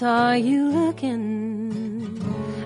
[0.00, 1.70] saw you looking.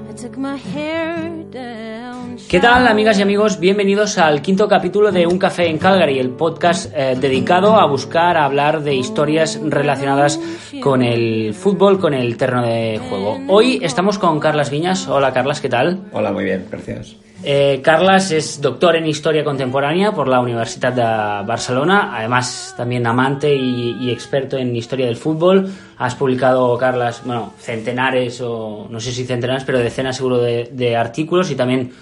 [0.08, 1.16] I took my hair
[1.50, 2.36] down.
[2.48, 3.58] ¿Qué tal, amigas y amigos?
[3.58, 8.36] Bienvenidos al quinto capítulo de Un Café en Calgary, el podcast eh, dedicado a buscar,
[8.36, 10.38] a hablar de historias relacionadas
[10.80, 13.40] con el fútbol, con el terreno de juego.
[13.48, 15.08] Hoy estamos con Carlas Viñas.
[15.08, 16.04] Hola, Carlas, ¿qué tal?
[16.12, 17.16] Hola, muy bien, gracias.
[17.46, 23.54] Eh, Carlas es doctor en Historia Contemporánea por la Universidad de Barcelona, además también amante
[23.54, 25.68] y, y, experto en Historia del Fútbol.
[25.98, 30.96] Has publicado, Carlas, bueno, centenares o no sé si centenares, pero decenas seguro de, de
[30.96, 31.92] artículos y también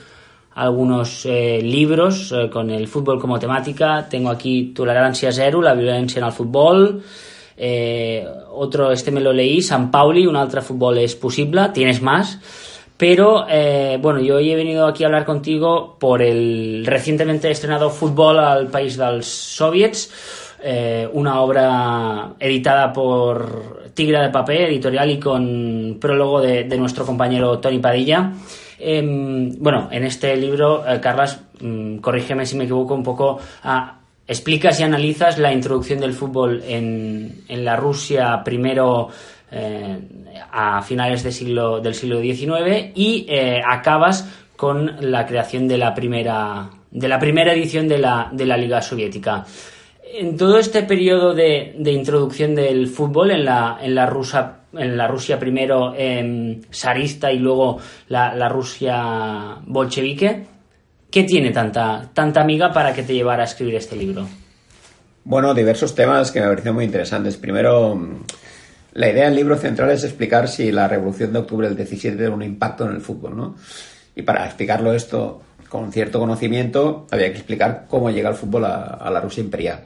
[0.54, 4.06] algunos eh, libros eh, con el fútbol como temática.
[4.08, 7.02] Tengo aquí Tolerancia Zero, la violencia en el fútbol.
[7.56, 11.70] Eh, otro, este me lo leí, San Pauli, un altre fútbol es posible.
[11.72, 12.38] Tienes más.
[13.02, 17.90] Pero eh, bueno, yo hoy he venido aquí a hablar contigo por el recientemente estrenado
[17.90, 20.08] Fútbol al País dels Soviets,
[20.62, 27.58] eh, una obra editada por Tigre de Papel, editorial y con prólogo de, nuestro compañero
[27.58, 28.34] Tony Padilla.
[28.78, 29.02] Eh,
[29.58, 34.78] bueno, en este libro, eh, Carlas, mm, corrígeme si me equivoco un poco, ah, explicas
[34.78, 39.08] y analizas la introducción del fútbol en la Rusia primero
[39.52, 39.98] eh,
[40.50, 45.92] a finales del siglo, del siglo XIX y eh, acabas con la creación de la
[45.92, 49.44] primera, de la primera edición de la, de la Liga Soviética.
[50.14, 54.96] En todo este periodo de, de introducción del fútbol en la, en la, Rusia, en
[54.96, 57.78] la Rusia primero eh, zarista y luego
[58.08, 60.46] la, la, Rusia bolchevique,
[61.10, 64.26] ¿qué tiene tanta, tanta amiga para que te llevara a escribir este libro?
[65.24, 67.36] Bueno, diversos temas que me parecen muy interesantes.
[67.36, 67.98] Primero,
[68.94, 72.32] la idea del libro central es explicar si la revolución de octubre del 17 tiene
[72.32, 73.56] un impacto en el fútbol, ¿no?
[74.14, 79.10] Y para explicarlo esto con cierto conocimiento, había que explicar cómo llega el fútbol a,
[79.10, 79.80] la Rusia imperial.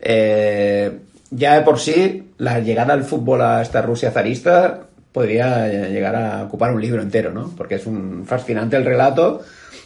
[0.00, 0.98] Eh,
[1.30, 6.44] ya de por sí, la llegada del fútbol a esta Rusia zarista podría llegar a
[6.44, 7.52] ocupar un libro entero, ¿no?
[7.54, 9.42] Porque es un fascinante el relato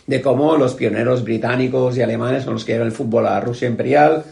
[0.06, 3.68] de cómo los pioneros británicos y alemanes son los que llevan el fútbol a Rusia
[3.68, 4.24] imperial,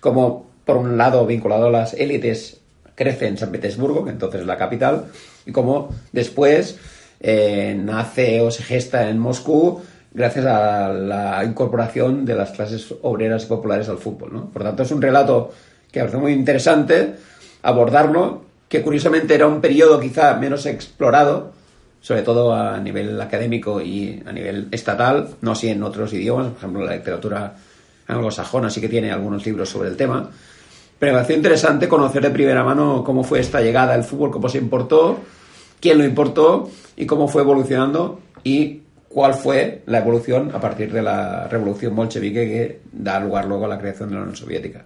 [0.00, 2.60] como por un lado vinculado a las élites
[2.96, 5.04] crece en San Petersburgo, que entonces es la capital,
[5.44, 6.76] y como después
[7.20, 9.80] eh, nace o se gesta en Moscú
[10.12, 14.32] gracias a la incorporación de las clases obreras y populares al fútbol.
[14.32, 14.50] ¿no?
[14.50, 15.52] Por tanto, es un relato
[15.92, 17.14] que me parece muy interesante
[17.62, 21.52] abordarlo, que curiosamente era un periodo quizá menos explorado,
[22.00, 26.58] sobre todo a nivel académico y a nivel estatal, no así en otros idiomas, por
[26.58, 27.54] ejemplo, la literatura
[28.06, 30.30] anglosajona sí que tiene algunos libros sobre el tema,
[30.98, 34.48] pero me pareció interesante conocer de primera mano cómo fue esta llegada al fútbol, cómo
[34.48, 35.20] se importó,
[35.80, 41.02] quién lo importó y cómo fue evolucionando y cuál fue la evolución a partir de
[41.02, 44.84] la revolución bolchevique que da lugar luego a la creación de la Unión Soviética.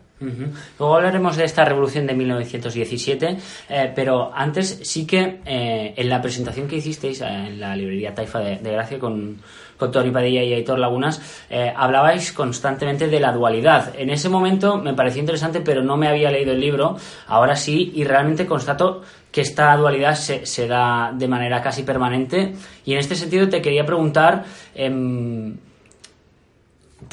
[0.78, 3.36] Luego hablaremos de esta revolución de 1917,
[3.70, 8.38] eh, pero antes sí que eh, en la presentación que hicisteis en la librería Taifa
[8.38, 9.38] de, de Gracia con,
[9.80, 11.20] con Tony Padilla y Aitor Lagunas,
[11.50, 13.94] eh, hablabais constantemente de la dualidad.
[13.98, 16.96] En ese momento me pareció interesante, pero no me había leído el libro,
[17.26, 19.02] ahora sí, y realmente constato
[19.32, 22.54] que esta dualidad se, da de manera casi permanente.
[22.84, 24.44] Y en este sentido te quería preguntar...
[24.74, 25.56] Eh,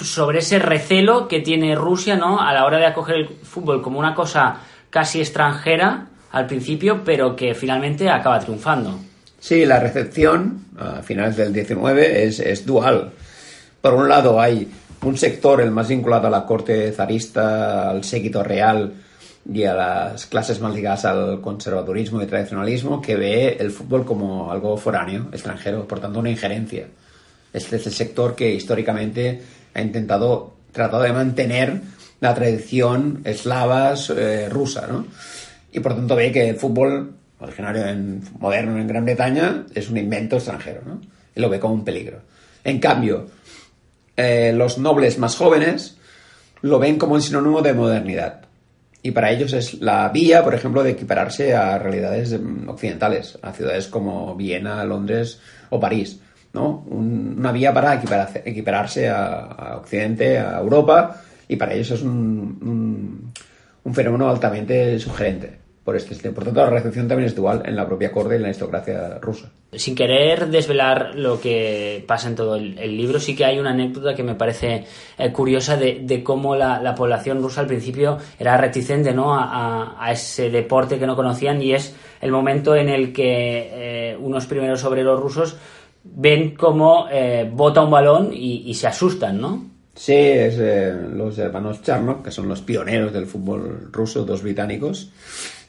[0.02, 2.42] sobre ese recelo que tiene Rusia ¿no?
[2.42, 4.58] a la hora de acoger el fútbol como una cosa
[4.90, 9.00] casi extranjera al principio, pero que finalmente acaba triunfando.
[9.48, 13.14] Sí, la recepción a finales del 19 es, es dual.
[13.80, 14.70] Por un lado hay
[15.02, 18.92] un sector, el más vinculado a la corte zarista, al séquito real
[19.50, 24.52] y a las clases más ligadas al conservadurismo y tradicionalismo, que ve el fútbol como
[24.52, 26.86] algo foráneo, extranjero, por tanto una injerencia.
[27.54, 29.42] Este es el sector que históricamente
[29.74, 31.84] ha intentado, tratado de mantener
[32.20, 35.06] la tradición eslava eh, rusa, ¿no?
[35.72, 39.98] Y por tanto ve que el fútbol originario en, moderno en Gran Bretaña es un
[39.98, 41.02] invento extranjero, ¿no?
[41.36, 42.22] Y lo ve como un peligro.
[42.64, 43.28] En cambio,
[44.16, 45.98] eh, los nobles más jóvenes
[46.62, 48.42] lo ven como un sinónimo de modernidad.
[49.04, 53.88] Y para ellos es la vía, por ejemplo, de equipararse a realidades occidentales, a ciudades
[53.88, 55.40] como Viena, Londres
[55.70, 56.20] o París.
[56.54, 56.84] ¿no?
[56.90, 58.02] Un, una vía para
[58.44, 63.32] equipararse, a, Occidente, a Europa, y para ellos es un,
[63.84, 65.57] un, fenómeno altamente sugerente.
[65.88, 68.42] Por, este, por tanto, la recepción también es dual en la propia corte y en
[68.42, 69.50] la aristocracia rusa.
[69.72, 73.70] Sin querer desvelar lo que pasa en todo el, el libro, sí que hay una
[73.70, 74.84] anécdota que me parece
[75.18, 79.34] eh, curiosa de, de cómo la, la, población rusa al principio era reticente ¿no?
[79.34, 84.12] a, a, a, ese deporte que no conocían y es el momento en el que
[84.12, 85.56] eh, unos primeros obreros rusos
[86.04, 89.66] ven cómo eh, bota un balón y, y, se asustan, ¿no?
[89.96, 95.14] Sí, es eh, los hermanos Charnok, que son los pioneros del fútbol ruso, dos británicos.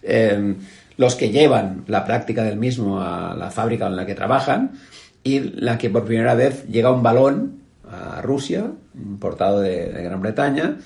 [0.09, 0.57] Eh,
[0.97, 4.73] los que llevan la práctica del mismo a la fábrica en la que trabajan
[5.23, 10.21] y la que por primera vez llega un balón a Rusia, importado de, de Gran
[10.21, 10.77] Bretaña,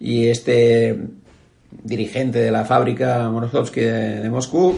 [0.00, 0.98] y este
[1.82, 4.76] dirigente de la fábrica Morozovsky de, Moscú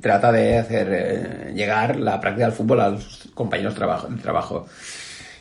[0.00, 4.66] trata de hacer eh, llegar la práctica del fútbol a los compañeros trabajo, de trabajo.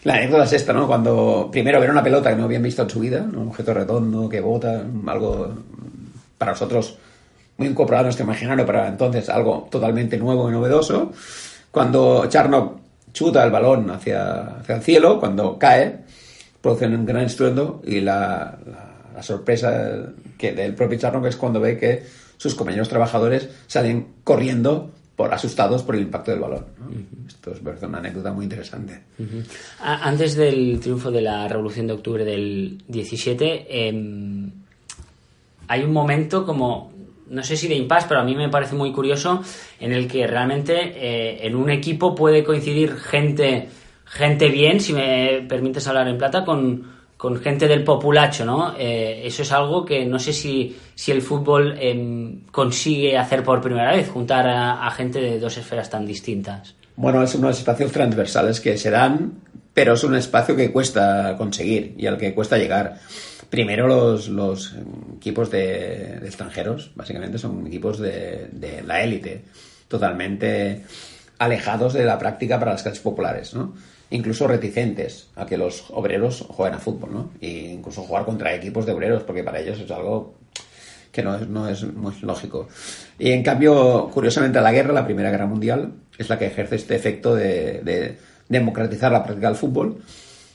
[0.04, 0.86] La anécdota es esta, ¿no?
[0.88, 4.28] Cuando primero ver una pelota que no habían visto en su vida, un objeto redondo
[4.28, 5.54] que bota, algo
[6.38, 6.98] para nosotros
[7.58, 11.12] muy incorporado a nuestro imaginario, para entonces algo totalmente nuevo y novedoso.
[11.72, 12.78] Cuando Charnock
[13.14, 16.00] chuta el balón hacia, hacia el cielo, cuando cae,
[16.62, 20.08] produce un gran estruendo y la, la, la sorpresa
[20.38, 22.04] que del propio Charnock es cuando ve que
[22.38, 26.66] sus compañeros trabajadores salen corriendo por asustados por el impacto del balón.
[26.80, 26.88] ¿no?
[26.88, 27.28] Uh -huh.
[27.28, 29.00] Esto es una anécdota muy interesante.
[29.20, 29.44] Uh -huh.
[29.80, 34.50] Antes del triunfo de la Revolución de Octubre del 17, eh,
[35.68, 36.92] hay un momento como,
[37.30, 39.42] no sé si de impasse, pero a mí me parece muy curioso,
[39.80, 43.70] en el que realmente eh, en un equipo puede coincidir gente,
[44.06, 48.76] gente bien, si me permites hablar en plata, con, con gente del populacho, ¿no?
[48.78, 53.62] Eh, eso es algo que no sé si, si el fútbol eh, consigue hacer por
[53.62, 56.76] primera vez, juntar a, a, gente de dos esferas tan distintas.
[56.96, 59.34] Bueno, es unos espacios transversales que se dan,
[59.74, 63.00] pero es un espacio que cuesta conseguir y al que cuesta llegar.
[63.54, 64.74] Primero los, los
[65.16, 69.44] equipos de, extranjeros, básicamente son equipos de, de la élite,
[69.88, 70.82] totalmente
[71.38, 73.76] alejados de la práctica para las clases populares, ¿no?
[74.10, 77.30] incluso reticentes a que los obreros jueguen a fútbol, ¿no?
[77.42, 80.34] Incluso jugar contra equipos de obreros, porque para ellos es algo
[81.12, 82.68] que no es, no es muy lógico.
[83.20, 86.96] Y en cambio, curiosamente, la guerra, la Primera Guerra Mundial, es la que ejerce este
[86.96, 88.18] efecto de
[88.50, 90.02] democratizar la práctica del fútbol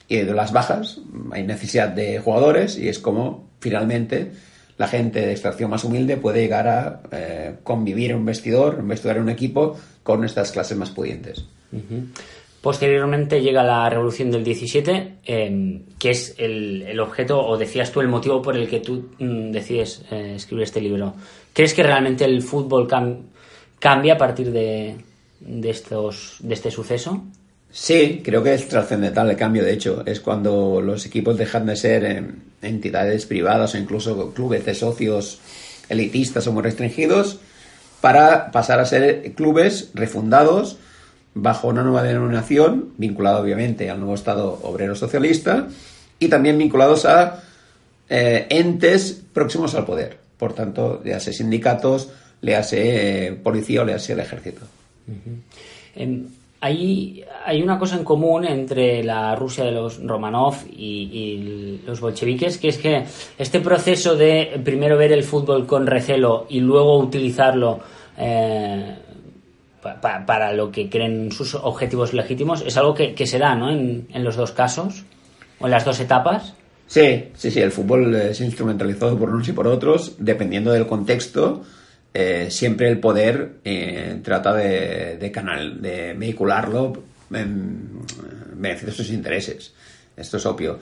[0.09, 1.01] y de las bajas
[1.33, 4.33] hay necesidad de jugadores y es como finalmente
[4.79, 8.89] la gente de extracción más humilde puede llegar a eh, convivir en un vestidor, en
[8.89, 11.45] vestidor en un equipo con estas clases más pudientes.
[12.63, 18.01] Posteriormente llega la revolución del 17, eh, que es el, el, objeto, o decías tú,
[18.01, 21.15] el motivo por el que tú mm, decides eh, escribir este libro.
[21.53, 23.27] ¿Crees que realmente el fútbol cam
[23.79, 24.97] cambia a partir de,
[25.41, 27.25] de, estos, de este suceso?
[27.71, 29.63] Sí, creo que es trascendental el cambio.
[29.63, 32.25] De hecho, es cuando los equipos dejan de ser eh,
[32.63, 35.39] entidades privadas o incluso clubes de socios
[35.89, 37.39] elitistas o muy restringidos
[38.01, 40.79] para pasar a ser clubes refundados
[41.35, 45.69] bajo una nueva denominación, vinculada obviamente al nuevo Estado obrero socialista,
[46.19, 47.43] y también vinculados a
[48.09, 50.19] eh, entes próximos al poder.
[50.37, 52.11] Por tanto, le hace sindicatos,
[52.41, 54.63] le hace eh, policía o le hace el ejército.
[56.61, 62.59] Hay, hay, una cosa en común entre la Rusia de los Romanov y, los bolcheviques,
[62.59, 63.05] que es que
[63.39, 67.81] este proceso de primero ver el fútbol con recelo y luego utilizarlo
[68.19, 68.97] eh,
[69.83, 73.71] pa, para lo que creen sus objetivos legítimos, es algo que, se da ¿no?
[73.71, 75.05] en, en, los dos casos,
[75.61, 76.55] o en las dos etapas.
[76.87, 81.63] Sí, sí, sí, el fútbol es instrumentalizado por unos y por otros, dependiendo del contexto.
[82.15, 86.93] Eh, siempre el poder eh, trata de, canal, de vehicularlo
[87.33, 88.01] en
[88.55, 89.73] beneficio de sus intereses.
[90.17, 90.79] Esto es obvio.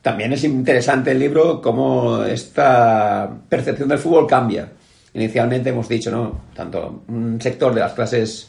[0.00, 4.68] También es interesante el libro cómo esta percepción del fútbol cambia
[5.14, 6.42] inicialmente hemos dicho, ¿no?
[6.54, 8.48] Tanto un sector de las clases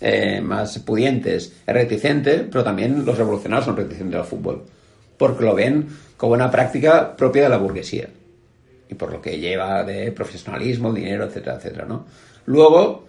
[0.00, 4.64] eh, más pudientes es reticente, pero también los revolucionarios son reticentes al fútbol,
[5.16, 8.08] porque lo ven como una práctica propia de la burguesía
[8.88, 12.06] y por lo que lleva de profesionalismo, dinero, etcétera, etcétera, ¿no?
[12.46, 13.04] Luego,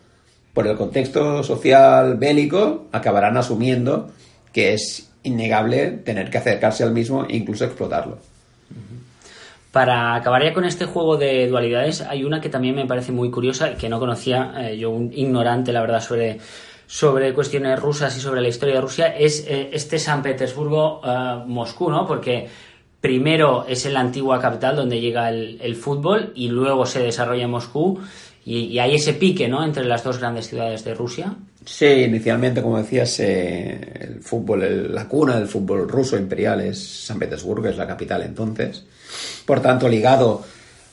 [0.53, 4.11] por el contexto social bélico, acabarán asumiendo
[4.51, 8.17] que es innegable tener que acercarse al mismo e incluso explotarlo.
[9.71, 13.29] Para acabar ya con este juego de dualidades, hay una que también me parece muy
[13.29, 16.39] curiosa, que no conocía, eh, yo un ignorante, la verdad, sobre,
[16.87, 21.91] sobre cuestiones rusas y sobre la historia de Rusia, es eh, este San Petersburgo-Moscú, eh,
[21.91, 22.07] ¿no?
[22.07, 22.47] Porque
[23.01, 27.51] primero es en la antigua capital donde llega el, fútbol y luego se desarrolla en
[27.51, 27.99] Moscú
[28.45, 29.63] y, hay ese pique, ¿no?
[29.63, 31.35] Entre las dos grandes ciudades de Rusia.
[31.65, 37.19] Sí, inicialmente, como decías, eh, el fútbol, la cuna del fútbol ruso imperial es San
[37.19, 38.85] Petersburgo, es la capital entonces.
[39.45, 40.43] Por tanto, ligado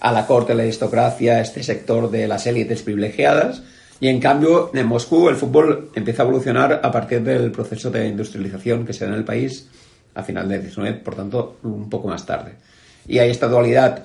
[0.01, 3.63] a la corte, la aristocracia, este sector de las élites privilegiadas.
[4.01, 8.09] Y en cambio, en Moscú el fútbol empieza a evolucionar a partir del proceso de
[8.09, 9.69] industrialización que se da en el país
[10.17, 12.55] a final del 19, por tanto, un poco más tarde.
[13.07, 14.05] Y hay esta dualidad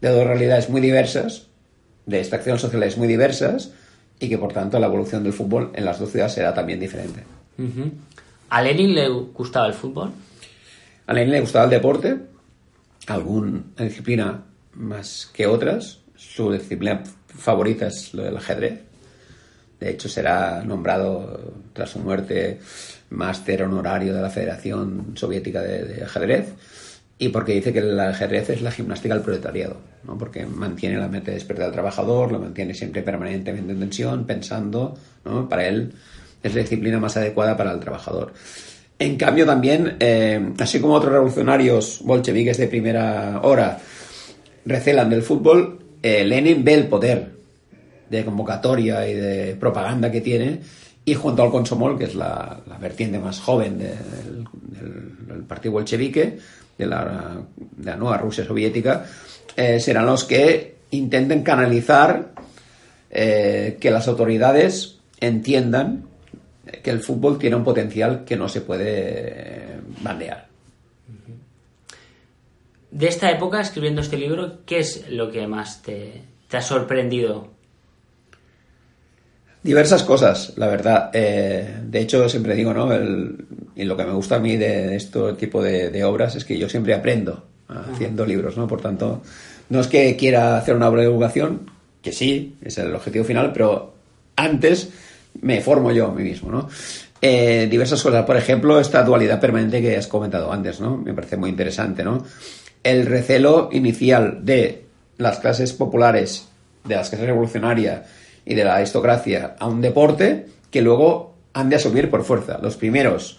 [0.00, 1.46] de dos realidades muy diversas,
[2.06, 3.70] de extracción sociales muy diversas,
[4.18, 7.22] y que por tanto la evolución del fútbol en las dos ciudades será también diferente.
[7.58, 7.90] Uh -huh.
[8.48, 10.10] ¿A Lenin le gustaba el fútbol?
[11.06, 12.16] A Lenin le gustaba el deporte,
[13.06, 14.42] alguna disciplina
[14.74, 15.98] más que otras.
[16.16, 18.80] Su disciplina favorita es lo del ajedrez.
[19.78, 22.60] De hecho, será nombrado tras su muerte
[23.12, 26.54] máster honorario de la Federación Soviética de, Ajedrez
[27.18, 30.18] y porque dice que el ajedrez es la gimnástica del proletariado, ¿no?
[30.18, 35.48] porque mantiene la mente despierta del trabajador, lo mantiene siempre permanentemente en tensión, pensando, ¿no?
[35.48, 35.92] para él
[36.42, 38.32] es la disciplina más adecuada para el trabajador.
[38.98, 43.78] En cambio también, eh, así como otros revolucionarios bolcheviques de primera hora
[44.64, 47.30] recelan del fútbol, eh, Lenin ve el poder
[48.10, 50.60] de convocatoria y de propaganda que tiene
[51.04, 56.38] y junto al Consomol, que es la, vertiente más joven del, partido bolchevique,
[56.78, 57.42] de la,
[57.96, 59.04] nueva Rusia soviética,
[59.56, 62.32] eh, serán los que intenten canalizar
[63.10, 66.04] eh, que las autoridades entiendan
[66.82, 70.46] que el fútbol tiene un potencial que no se puede bandear.
[72.90, 77.51] De esta época, escribiendo este libro, ¿qué es lo que más te ha sorprendido?
[79.62, 81.10] Diversas cosas, la verdad.
[81.12, 82.92] Eh, de hecho, siempre digo, ¿no?
[82.92, 86.58] El, y lo que me gusta a mí de este tipo de, obras es que
[86.58, 88.66] yo siempre aprendo haciendo libros, ¿no?
[88.66, 89.22] Por tanto,
[89.70, 91.70] no es que quiera hacer una obra de divulgación,
[92.02, 93.94] que sí, es el objetivo final, pero
[94.36, 94.90] antes
[95.40, 96.68] me formo yo a mí mismo, ¿no?
[97.20, 100.98] Eh, diversas cosas, por ejemplo, esta dualidad permanente que has comentado antes, ¿no?
[100.98, 102.24] Me parece muy interesante, ¿no?
[102.82, 104.86] El recelo inicial de
[105.18, 106.48] las clases populares,
[106.84, 108.02] de las clases revolucionarias
[108.44, 112.58] y de la aristocracia a un deporte que luego han de asumir por fuerza.
[112.60, 113.38] Los primeros,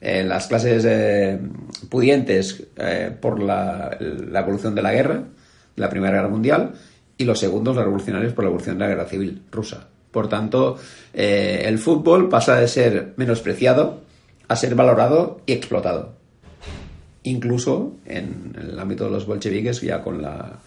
[0.00, 1.38] eh, las clases eh,
[1.88, 5.24] pudientes eh, por la, evolución de la guerra,
[5.76, 6.72] la Primera Guerra Mundial,
[7.16, 9.88] y los segundos, los revolucionarios, por la evolución de la Guerra Civil rusa.
[10.10, 10.78] Por tanto,
[11.12, 14.02] el fútbol pasa de ser menospreciado
[14.46, 16.14] a ser valorado y explotado.
[17.24, 20.60] Incluso en el ámbito de los bolcheviques, ya con, la,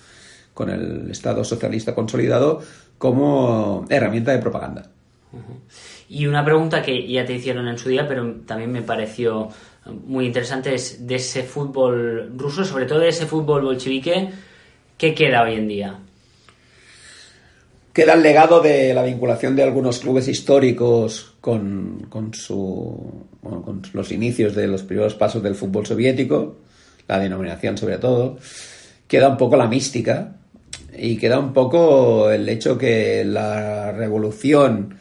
[0.54, 2.62] con el Estado socialista consolidado,
[2.98, 4.90] como herramienta de propaganda.
[6.10, 9.50] Y una pregunta que ya te hicieron en su día, pero también me pareció
[10.06, 14.30] muy interesante, es de ese fútbol ruso, sobre todo de ese fútbol bolchevique,
[14.98, 16.00] ¿qué queda hoy en día?
[17.94, 23.82] Queda el legado de la vinculación de algunos clubes históricos con, con, su, bueno, con
[23.94, 26.58] los inicios de los primeros pasos del fútbol soviético,
[27.08, 28.38] la denominación sobre todo.
[29.08, 30.37] Queda un poco la mística
[30.98, 34.98] y queda un poco el hecho que la revolución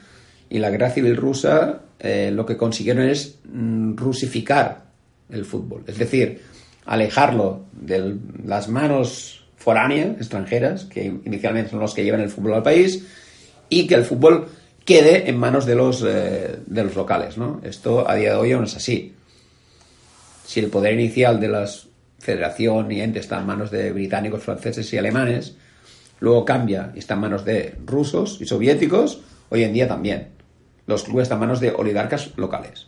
[0.49, 4.85] y la guerra civil rusa eh, lo que consiguieron es mm, rusificar
[5.31, 6.43] el fútbol, es decir,
[6.85, 12.63] alejarlo de las manos foráneas, extranjeras, que inicialmente son los que llevan el fútbol al
[12.63, 13.05] país,
[13.69, 14.49] y que el fútbol
[14.85, 17.37] quede en manos de los, eh, de los locales.
[17.37, 17.61] ¿no?
[17.65, 19.15] Esto a día de hoy aún es así.
[20.45, 21.69] Si el poder inicial de la
[22.21, 25.57] federación y ente está en manos de británicos, franceses y alemanes,
[26.21, 30.29] luego cambia y está en manos de rusos y soviéticos, hoy en día también.
[30.87, 32.87] Los clubes están en manos de oligarcas locales.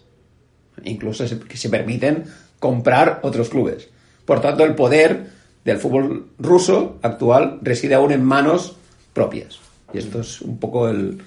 [0.84, 2.24] Incluso se, que se permiten
[2.58, 3.88] comprar otros clubes.
[4.24, 5.26] Por tanto, el poder
[5.64, 8.76] del fútbol ruso actual reside aún en manos
[9.12, 9.58] propias.
[9.92, 11.18] Y esto es un poco el,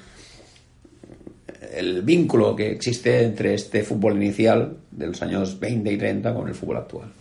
[1.73, 6.47] el vínculo que existe entre este fútbol inicial de los años 20 y 30 con
[6.47, 7.11] el fútbol actual.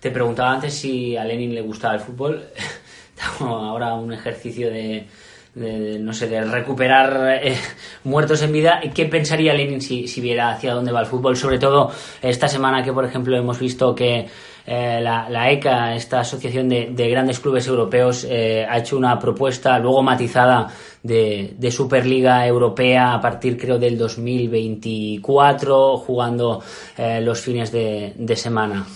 [0.00, 2.44] Te preguntaba antes si a Lenin le gustaba el fútbol.
[3.40, 5.06] Ahora un ejercicio de,
[5.54, 7.56] de, no sé, de recuperar eh,
[8.04, 8.80] muertos en vida.
[8.94, 11.36] ¿Qué pensaría Lenin si, si, viera hacia dónde va el fútbol?
[11.36, 11.90] Sobre todo
[12.22, 14.26] esta semana que, por ejemplo, hemos visto que
[14.66, 19.78] eh, la, ECA, esta asociación de, de grandes clubes europeos, eh, ha hecho una propuesta
[19.78, 20.68] luego matizada
[21.02, 26.62] de, Superliga Europea a partir, creo, del 2024, jugando
[26.98, 28.86] los fines de, de semana.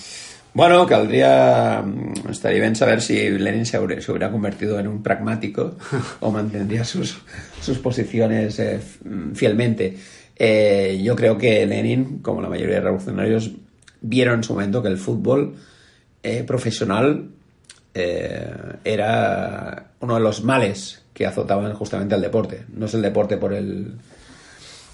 [0.53, 1.83] Bueno, caldría,
[2.35, 5.77] estaría bien saber si Lenin se, hubiera, convertido en un pragmático
[6.21, 7.19] o mantendría sus,
[7.61, 8.81] sus posiciones eh,
[9.35, 9.97] fielmente.
[10.37, 13.53] Eh, yo creo que Lenin, como la mayoría de revolucionarios,
[14.01, 15.55] vieron en su momento que el fútbol
[16.23, 17.31] eh, profesional
[17.97, 22.65] era uno de los males que azotaban justamente al deporte.
[22.75, 23.95] No es el deporte por el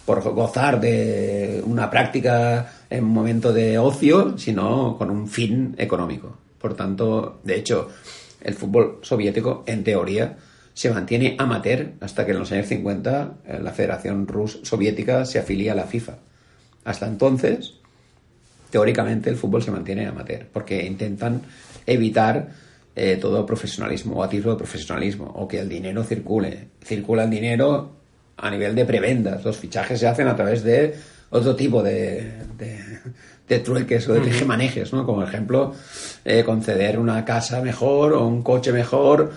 [0.04, 6.36] por gozar de una práctica en un momento de ocio, sino con un fin económico.
[6.60, 7.88] Por tanto, de hecho,
[8.40, 10.36] el fútbol soviético, en teoría,
[10.74, 15.72] se mantiene amateur hasta que en los años 50 la Federación Rus Soviética se afilia
[15.72, 16.18] a la FIFA.
[16.84, 17.74] Hasta entonces,
[18.70, 21.42] teóricamente, el fútbol se mantiene amateur, porque intentan
[21.86, 22.48] evitar
[22.96, 26.68] eh, todo profesionalismo o atisbo de profesionalismo, o que el dinero circule.
[26.82, 27.92] Circula el dinero
[28.36, 29.44] a nivel de prebendas.
[29.44, 30.94] Los fichajes se hacen a través de
[31.30, 32.98] otro tipo de, de,
[33.48, 35.06] de trueques o de tejemanejes, ¿no?
[35.06, 35.74] Como ejemplo,
[36.24, 39.32] eh, conceder una casa mejor o un coche mejor,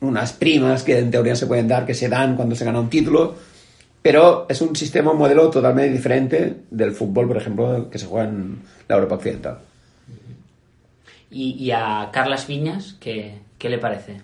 [0.00, 2.90] unas primas que en teoría se pueden dar, que se dan cuando se gana un
[2.90, 3.36] título.
[4.02, 8.28] Pero es un sistema, un modelo totalmente diferente del fútbol, por ejemplo, que se juega
[8.28, 9.58] en la Europa Occidental.
[11.30, 14.22] ¿Y, y a Carlas Viñas qué, qué le parece?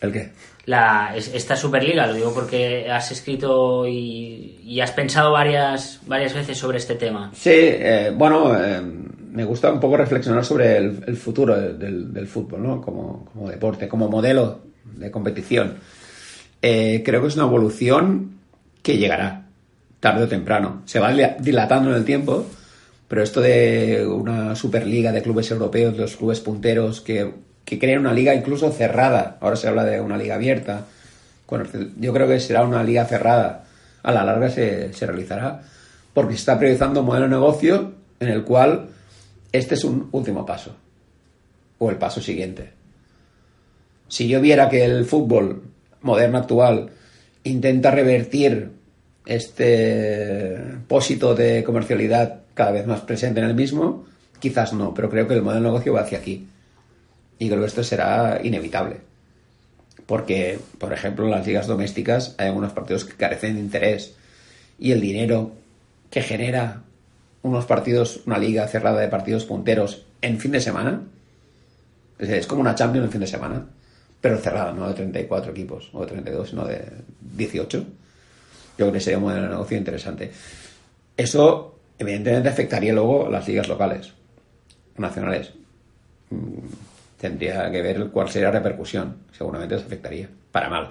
[0.00, 0.32] ¿El qué?
[0.66, 6.56] La, es- esta Superliga, lo digo porque has escrito y, has pensado varias, varias veces
[6.58, 7.30] sobre este tema.
[7.34, 12.62] Sí, eh, bueno, eh, me gusta un poco reflexionar sobre el, futuro del, del fútbol,
[12.62, 12.80] ¿no?
[12.80, 15.78] Como, como deporte, como modelo de competición.
[16.60, 18.38] Eh, creo que es una evolución
[18.82, 19.46] que llegará,
[20.00, 20.82] tarde o temprano.
[20.84, 22.46] Se va dila- dilatando en el tiempo,
[23.08, 27.32] pero esto de una superliga de clubes europeos, los clubes punteros que,
[27.64, 30.86] que creen una liga incluso cerrada, ahora se habla de una liga abierta,
[31.98, 33.64] yo creo que será una liga cerrada,
[34.02, 35.62] a la larga se, se realizará,
[36.14, 38.88] porque se está priorizando un modelo de negocio en el cual
[39.52, 40.74] este es un último paso,
[41.78, 42.70] o el paso siguiente.
[44.08, 45.62] Si yo viera que el fútbol
[46.02, 46.90] moderno actual
[47.44, 48.70] intenta revertir
[49.26, 54.04] este pósito de comercialidad cada vez más presente en el mismo,
[54.38, 56.46] quizás no, pero creo que el modelo de negocio va hacia aquí.
[57.38, 59.00] Y creo que esto será inevitable.
[60.06, 64.14] Porque, por ejemplo, en las ligas domésticas hay algunos partidos que carecen de interés.
[64.78, 65.52] Y el dinero
[66.10, 66.82] que genera
[67.42, 71.02] unos partidos, una liga cerrada de partidos punteros en fin de semana,
[72.18, 73.66] es como una Champions en fin de semana,
[74.20, 76.84] pero cerrada, no de 34 equipos o de 32, sino de
[77.36, 77.78] 18.
[77.78, 77.86] Yo
[78.76, 80.30] creo que sería un modelo de negocio interesante.
[81.16, 84.12] Eso, evidentemente, afectaría luego las ligas locales,
[84.96, 85.50] nacionales.
[87.22, 89.18] Tendría que ver cuál sería la repercusión.
[89.30, 90.90] Seguramente les afectaría, para mal.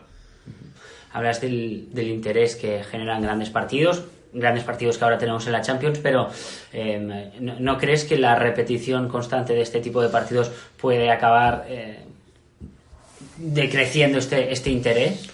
[1.11, 5.61] Hablas del, del interés que generan grandes partidos, grandes partidos que ahora tenemos en la
[5.61, 6.29] Champions, pero
[6.71, 11.65] eh, ¿no, no crees que la repetición constante de este tipo de partidos puede acabar
[11.67, 12.00] eh,
[13.36, 15.27] decreciendo este, este interés?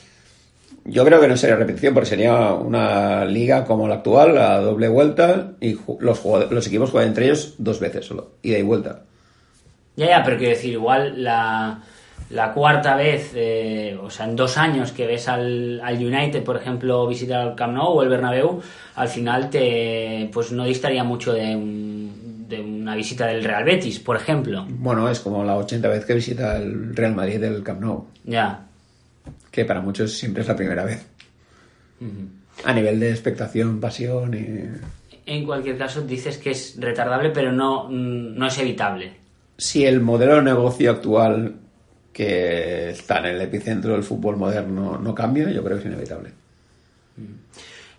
[0.84, 4.88] Yo creo que no sería repetición, porque sería una liga como la actual, a doble
[4.88, 9.04] vuelta, y los, los equipos juegan entre ellos dos veces solo, ida y vuelta.
[9.98, 11.80] Ya, ya, pero quiero decir, igual la,
[12.30, 16.56] la cuarta vez, eh, o sea, en dos años que ves al, al United, por
[16.56, 18.62] ejemplo, visitar el Camp Nou o el Bernabéu,
[18.96, 24.00] al final te pues no distaría mucho de, un- de una visita del Real Betis,
[24.00, 24.66] por ejemplo.
[24.70, 28.66] Bueno, es como la 80 vez que visita el Real Madrid del Camp Nou, Ya.
[29.52, 31.06] que para muchos siempre es la primera vez.
[32.66, 35.26] A nivel de expectación, pasión y...
[35.26, 39.26] En cualquier caso, dices que es retardable, pero no, mm, no es evitable.
[39.58, 41.56] Si el modelo de negocio actual
[42.14, 46.32] que está en el epicentro del fútbol moderno no cambia, yo creo que es inevitable.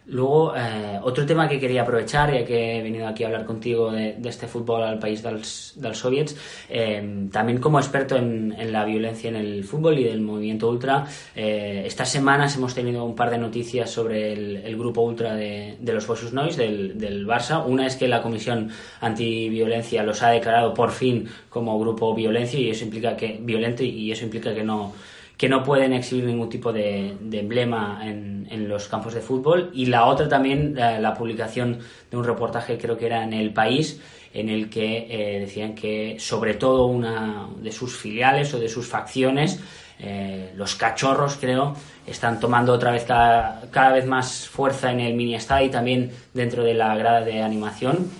[0.08, 3.90] Luego, eh, otro tema que quería aprovechar, ya que he venido aquí a hablar contigo
[3.92, 6.34] de, este fútbol al país dels, dels soviets,
[6.70, 11.06] eh, también como experto en, en la violencia en el fútbol y del movimiento ultra,
[11.36, 16.06] eh, estas semanas hemos tenido un par de noticias sobre el, grupo ultra de, los
[16.06, 17.62] Bossus Nois, del, del Barça.
[17.66, 22.70] Una es que la Comisión Antiviolencia los ha declarado por fin como grupo violencia y
[22.70, 24.94] eso implica que violento y eso implica que no
[25.38, 28.28] que no pueden exhibir ningún tipo de, emblema en,
[28.68, 29.70] los campos de fútbol.
[29.72, 31.78] Y la otra también, la, la publicación
[32.10, 34.00] de un reportaje, creo que era en El País,
[34.34, 38.86] en el que eh, decían que sobre todo una de sus filiales o de sus
[38.86, 39.60] facciones,
[40.00, 41.74] eh, los cachorros creo,
[42.06, 46.10] están tomando otra vez cada, cada vez más fuerza en el mini estadio y también
[46.34, 48.10] dentro de la grada de animación.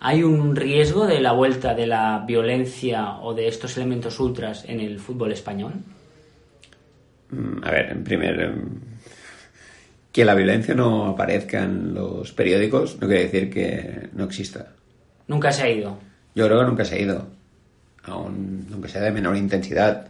[0.00, 4.80] ¿Hay un riesgo de la vuelta de la violencia o de estos elementos ultras en
[4.80, 5.74] el fútbol español?
[7.30, 8.40] Mm, A ver, en primer.
[8.40, 8.68] em,
[10.12, 14.72] Que la violencia no aparezca en los periódicos no quiere decir que no exista.
[15.28, 15.98] Nunca se ha ido.
[16.34, 17.26] Yo creo que nunca se ha ido.
[18.04, 20.08] Aun, aunque sea de menor intensidad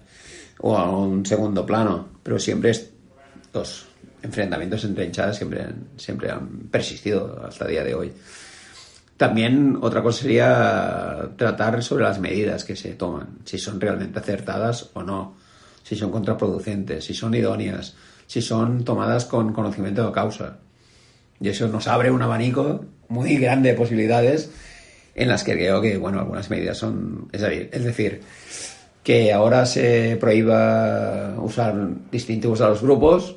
[0.61, 2.09] o a un segundo plano.
[2.23, 2.91] Pero siempre es,
[3.53, 3.87] los
[4.23, 8.13] enfrentamientos entre hinchadas siempre, han- siempre han persistido hasta el día de hoy.
[9.17, 14.91] También otra cosa sería tratar sobre las medidas que se toman, si son realmente acertadas
[14.95, 15.37] o no,
[15.83, 17.95] si son contraproducentes, si son idóneas,
[18.27, 20.59] si son tomadas con conocimiento de causa.
[21.41, 24.51] Y eso nos abre un abanico muy grande de posibilidades
[25.15, 27.29] en las que creo que, bueno, algunas medidas son...
[27.33, 28.21] Es decir,
[29.03, 31.75] que ahora se prohíba usar
[32.11, 33.37] distintivos a los grupos,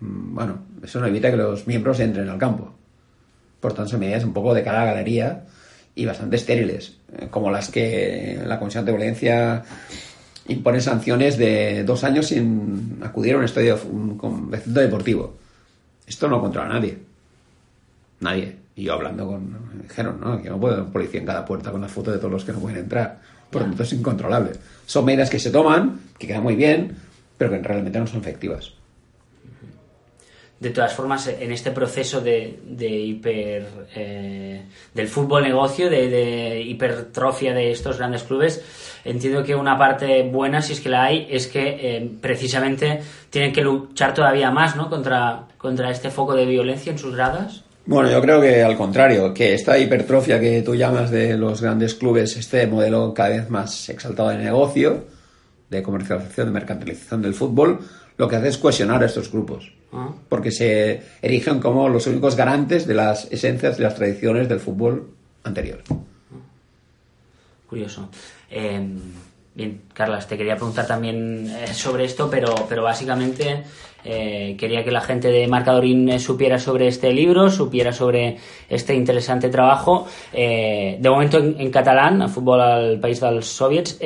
[0.00, 2.72] mm, bueno, eso no evita que los miembros entren al campo.
[3.60, 5.44] Por tanto, son medidas un poco de cara a galería
[5.94, 9.64] y bastante estériles, eh, como las que la Comisión de Violencia
[10.48, 15.36] impone sanciones de dos años sin acudir a un estadio, un, recinto deportivo.
[16.06, 16.98] Esto no controla a nadie.
[18.20, 18.56] Nadie.
[18.74, 19.52] Y yo hablando con...
[19.52, 20.40] me Dijeron, ¿no?
[20.40, 22.44] Que no puede haber un policía en cada puerta con la foto de todos los
[22.44, 23.20] que no pueden entrar.
[23.50, 24.52] Por lo tanto, es incontrolable.
[24.86, 26.96] Son medidas que se toman, que quedan muy bien,
[27.36, 28.72] pero que realmente no son efectivas.
[30.60, 33.66] De todas formas, en este proceso de, hiper.
[33.94, 38.62] Eh, del fútbol negocio, de, de, hipertrofia de estos grandes clubes,
[39.04, 43.52] entiendo que una parte buena, si es que la hay, es que eh, precisamente tienen
[43.52, 44.90] que luchar todavía más ¿no?
[44.90, 47.64] contra, contra este foco de violencia en sus gradas.
[47.86, 51.94] Bueno, yo creo que al contrario, que esta hipertrofia que tú llamas de los grandes
[51.94, 55.06] clubes, este modelo cada vez más exaltado de negocio,
[55.70, 57.80] de comercialización, de mercantilización del fútbol,
[58.18, 59.72] lo que hace es cohesionar a estos grupos.
[59.92, 60.10] Ah.
[60.28, 65.08] Porque se erigen como los únicos garantes de las esencias y las tradiciones del fútbol
[65.44, 65.82] anterior.
[67.66, 68.10] Curioso.
[68.50, 68.86] Eh,
[69.54, 73.64] bien, Carlas, te quería preguntar también eh, sobre esto, pero, pero básicamente
[74.04, 78.36] eh, quería que la gente de Marcadorín eh, supiera sobre este libro, supiera sobre
[78.68, 80.06] este interesante trabajo.
[80.32, 83.98] Eh, de momento en, en catalán, Fútbol al País dels Soviets.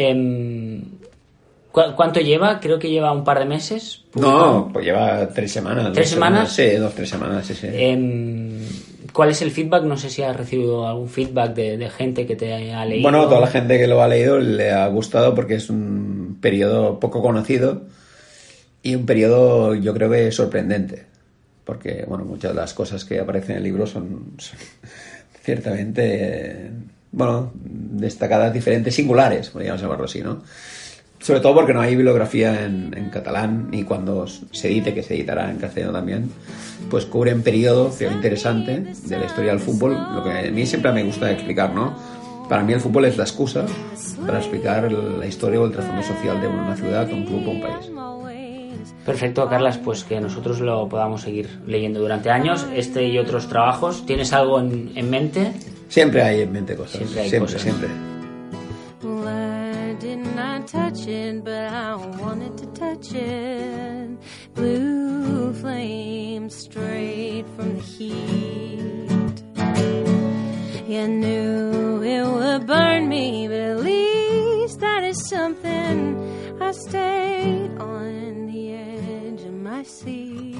[1.72, 2.60] ¿Cu- ¿Cuánto lleva?
[2.60, 4.02] Creo que lleva un par de meses.
[4.14, 5.92] No, pues lleva tres semanas.
[5.92, 6.52] ¿Tres semanas?
[6.52, 7.66] Sí, dos, tres semanas, sí, sí.
[7.70, 8.60] Em,
[9.12, 9.82] ¿Cuál es el feedback?
[9.84, 13.02] No sé si has recibido algún feedback de, de gente que te ha leído.
[13.02, 16.98] Bueno, toda la gente que lo ha leído le ha gustado porque es un periodo
[17.00, 17.82] poco conocido
[18.82, 21.04] y un periodo yo creo que sorprendente.
[21.64, 24.58] Porque, bueno, muchas de las cosas que aparecen en el libro son, son
[25.44, 26.70] ciertamente,
[27.12, 30.42] bueno, destacadas, diferentes, singulares, podríamos llamarlo así, ¿no?
[31.22, 35.14] Sobre todo porque no hay bibliografía en, en catalán y cuando se edite, que se
[35.14, 36.30] editará en castellano también,
[36.90, 40.66] pues cubre un periodo es interesante de la historia del fútbol, lo que a mí
[40.66, 41.94] siempre me gusta explicar, ¿no?
[42.48, 43.64] Para mí el fútbol es la excusa
[44.26, 47.60] para explicar la historia o el trasfondo social de una ciudad, un club o un
[47.60, 47.90] país.
[49.06, 54.04] Perfecto, Carlas, pues que nosotros lo podamos seguir leyendo durante años, este y otros trabajos.
[54.06, 55.52] ¿Tienes algo en, en mente?
[55.88, 57.62] Siempre hay en mente cosas, Siempre hay siempre, cosas.
[57.62, 58.11] siempre.
[61.04, 64.16] But I wanted to touch it.
[64.54, 69.42] Blue flame straight from the heat.
[70.88, 76.16] You knew it would burn me, but at least that is something.
[76.60, 80.51] I stayed on the edge of my seat.